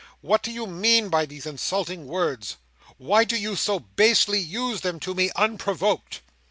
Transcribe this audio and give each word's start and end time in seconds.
"What 0.21 0.41
do 0.41 0.51
you 0.51 0.65
mean 0.65 1.09
by 1.09 1.27
these 1.27 1.45
insulting 1.45 2.07
words? 2.07 2.57
Why 2.97 3.23
do 3.23 3.37
you 3.37 3.55
so 3.55 3.79
basely 3.79 4.39
use 4.39 4.81
them 4.81 4.99
to 5.01 5.13
me, 5.13 5.29
unprovoked?" 5.35 6.21